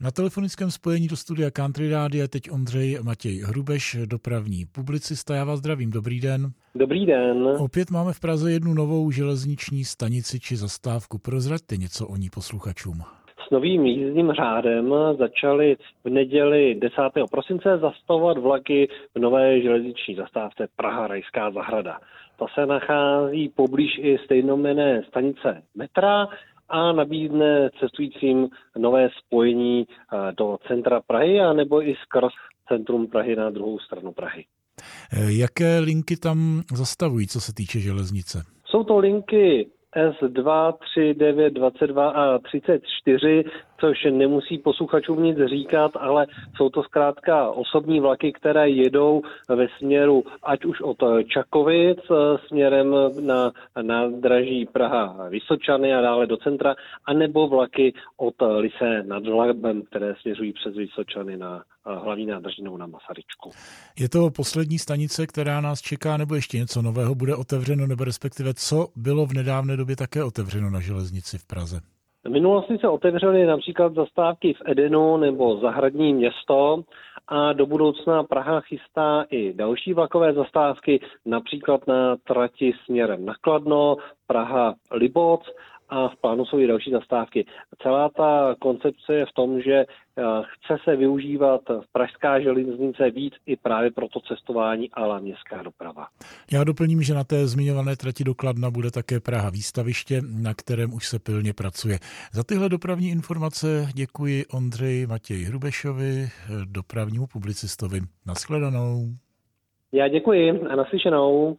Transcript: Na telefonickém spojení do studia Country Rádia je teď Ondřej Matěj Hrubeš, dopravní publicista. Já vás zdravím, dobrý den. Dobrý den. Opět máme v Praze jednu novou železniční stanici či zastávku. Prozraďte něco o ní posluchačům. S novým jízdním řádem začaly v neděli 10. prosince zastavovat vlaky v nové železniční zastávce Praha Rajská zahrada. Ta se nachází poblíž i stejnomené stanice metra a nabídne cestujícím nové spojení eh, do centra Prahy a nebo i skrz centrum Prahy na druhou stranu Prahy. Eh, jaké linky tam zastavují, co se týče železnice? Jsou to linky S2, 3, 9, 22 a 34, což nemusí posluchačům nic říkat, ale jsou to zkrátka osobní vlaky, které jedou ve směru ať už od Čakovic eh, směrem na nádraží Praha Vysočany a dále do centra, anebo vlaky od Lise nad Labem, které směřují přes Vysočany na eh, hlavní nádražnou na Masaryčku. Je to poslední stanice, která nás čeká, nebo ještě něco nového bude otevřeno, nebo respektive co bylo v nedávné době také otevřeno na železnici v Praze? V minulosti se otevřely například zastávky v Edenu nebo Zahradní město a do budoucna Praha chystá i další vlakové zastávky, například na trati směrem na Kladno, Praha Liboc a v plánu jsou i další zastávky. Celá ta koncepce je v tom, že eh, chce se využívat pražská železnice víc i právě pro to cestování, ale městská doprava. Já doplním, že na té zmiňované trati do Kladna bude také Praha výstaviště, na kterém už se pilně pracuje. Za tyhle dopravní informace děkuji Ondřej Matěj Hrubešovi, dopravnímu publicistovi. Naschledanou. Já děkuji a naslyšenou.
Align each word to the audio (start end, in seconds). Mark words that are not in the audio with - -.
Na 0.00 0.10
telefonickém 0.10 0.70
spojení 0.70 1.08
do 1.08 1.16
studia 1.16 1.50
Country 1.50 1.90
Rádia 1.90 2.22
je 2.24 2.28
teď 2.28 2.50
Ondřej 2.50 2.98
Matěj 3.02 3.40
Hrubeš, 3.40 3.96
dopravní 4.06 4.64
publicista. 4.74 5.34
Já 5.34 5.44
vás 5.44 5.58
zdravím, 5.58 5.90
dobrý 5.90 6.20
den. 6.20 6.50
Dobrý 6.74 7.06
den. 7.06 7.48
Opět 7.58 7.90
máme 7.90 8.12
v 8.12 8.20
Praze 8.20 8.52
jednu 8.52 8.74
novou 8.74 9.10
železniční 9.10 9.84
stanici 9.84 10.40
či 10.40 10.56
zastávku. 10.56 11.18
Prozraďte 11.18 11.76
něco 11.76 12.08
o 12.08 12.16
ní 12.16 12.28
posluchačům. 12.34 13.02
S 13.48 13.50
novým 13.50 13.86
jízdním 13.86 14.32
řádem 14.32 14.94
začaly 15.18 15.76
v 16.04 16.08
neděli 16.08 16.74
10. 16.74 16.96
prosince 17.30 17.78
zastavovat 17.78 18.38
vlaky 18.38 18.88
v 19.14 19.18
nové 19.18 19.60
železniční 19.60 20.14
zastávce 20.14 20.68
Praha 20.76 21.06
Rajská 21.06 21.50
zahrada. 21.50 22.00
Ta 22.38 22.46
se 22.54 22.66
nachází 22.66 23.48
poblíž 23.48 23.90
i 23.98 24.18
stejnomené 24.24 25.02
stanice 25.08 25.62
metra 25.74 26.28
a 26.68 26.92
nabídne 26.92 27.70
cestujícím 27.80 28.48
nové 28.78 29.08
spojení 29.18 29.86
eh, 29.88 30.32
do 30.32 30.58
centra 30.68 31.00
Prahy 31.00 31.40
a 31.40 31.52
nebo 31.52 31.82
i 31.82 31.94
skrz 32.02 32.32
centrum 32.68 33.06
Prahy 33.06 33.36
na 33.36 33.50
druhou 33.50 33.78
stranu 33.78 34.12
Prahy. 34.12 34.44
Eh, 35.12 35.32
jaké 35.32 35.78
linky 35.78 36.16
tam 36.16 36.62
zastavují, 36.74 37.26
co 37.26 37.40
se 37.40 37.54
týče 37.54 37.80
železnice? 37.80 38.42
Jsou 38.66 38.84
to 38.84 38.98
linky 38.98 39.70
S2, 39.96 40.72
3, 40.94 41.14
9, 41.14 41.52
22 41.52 42.10
a 42.10 42.38
34, 42.38 43.44
což 43.80 44.06
nemusí 44.10 44.58
posluchačům 44.58 45.22
nic 45.22 45.38
říkat, 45.46 45.92
ale 45.94 46.26
jsou 46.56 46.68
to 46.68 46.82
zkrátka 46.82 47.50
osobní 47.50 48.00
vlaky, 48.00 48.32
které 48.32 48.68
jedou 48.70 49.22
ve 49.48 49.66
směru 49.78 50.24
ať 50.42 50.64
už 50.64 50.80
od 50.80 50.96
Čakovic 51.28 51.98
eh, 52.10 52.14
směrem 52.48 52.94
na 53.20 53.52
nádraží 53.82 54.66
Praha 54.72 55.28
Vysočany 55.28 55.94
a 55.94 56.00
dále 56.00 56.26
do 56.26 56.36
centra, 56.36 56.74
anebo 57.04 57.48
vlaky 57.48 57.94
od 58.16 58.34
Lise 58.58 59.02
nad 59.02 59.26
Labem, 59.26 59.82
které 59.82 60.14
směřují 60.20 60.52
přes 60.52 60.74
Vysočany 60.74 61.36
na 61.36 61.62
eh, 61.86 61.94
hlavní 61.94 62.26
nádražnou 62.26 62.76
na 62.76 62.86
Masaryčku. 62.86 63.50
Je 63.98 64.08
to 64.08 64.30
poslední 64.30 64.78
stanice, 64.78 65.26
která 65.26 65.60
nás 65.60 65.80
čeká, 65.80 66.16
nebo 66.16 66.34
ještě 66.34 66.58
něco 66.58 66.82
nového 66.82 67.14
bude 67.14 67.36
otevřeno, 67.36 67.86
nebo 67.86 68.04
respektive 68.04 68.54
co 68.54 68.88
bylo 68.96 69.26
v 69.26 69.32
nedávné 69.32 69.76
době 69.76 69.96
také 69.96 70.24
otevřeno 70.24 70.70
na 70.70 70.80
železnici 70.80 71.38
v 71.38 71.46
Praze? 71.46 71.95
V 72.26 72.28
minulosti 72.28 72.78
se 72.78 72.88
otevřely 72.88 73.46
například 73.46 73.94
zastávky 73.94 74.54
v 74.54 74.62
Edenu 74.66 75.16
nebo 75.16 75.56
Zahradní 75.56 76.14
město 76.14 76.82
a 77.28 77.52
do 77.52 77.66
budoucna 77.66 78.22
Praha 78.22 78.60
chystá 78.60 79.24
i 79.30 79.52
další 79.52 79.92
vlakové 79.92 80.32
zastávky, 80.32 81.00
například 81.26 81.86
na 81.86 82.16
trati 82.16 82.72
směrem 82.84 83.24
na 83.24 83.34
Kladno, 83.40 83.96
Praha 84.26 84.74
Liboc 84.92 85.40
a 85.88 86.08
v 86.08 86.16
plánu 86.16 86.44
jsou 86.44 86.58
i 86.58 86.66
další 86.66 86.90
zastávky. 86.90 87.46
Celá 87.82 88.08
ta 88.08 88.56
koncepce 88.58 89.14
je 89.14 89.26
v 89.26 89.32
tom, 89.32 89.60
že 89.60 89.72
eh, 89.74 90.22
chce 90.42 90.76
se 90.84 90.96
využívat 90.96 91.60
pražská 91.92 92.40
železnice 92.40 93.10
víc 93.10 93.34
i 93.46 93.56
právě 93.56 93.90
pro 93.90 94.08
to 94.08 94.20
cestování, 94.20 94.90
ale 94.92 95.20
městská 95.20 95.62
doprava. 95.62 96.06
Já 96.52 96.64
doplním, 96.64 97.02
že 97.02 97.14
na 97.14 97.24
té 97.24 97.46
zmiňované 97.46 97.96
trati 97.96 98.24
do 98.24 98.34
Kladna 98.34 98.70
bude 98.70 98.90
také 98.90 99.20
Praha 99.20 99.50
výstaviště, 99.50 100.20
na 100.42 100.54
kterém 100.54 100.94
už 100.94 101.08
se 101.08 101.18
pilně 101.18 101.52
pracuje. 101.52 101.98
Za 102.32 102.42
tyhle 102.44 102.68
dopravní 102.68 103.08
informace 103.08 103.86
děkuji 103.94 104.44
Ondřej 104.54 105.06
Matěj 105.06 105.42
Hrubešovi, 105.42 106.28
dopravnímu 106.64 107.26
publicistovi. 107.26 108.00
Naschledanou. 108.26 109.06
Já 109.92 110.08
děkuji 110.08 110.60
a 110.70 110.76
naslyšenou. 110.76 111.56